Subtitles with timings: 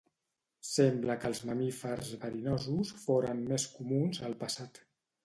[0.67, 4.83] Sembla que els mamífers verinosos foren més comuns al passat.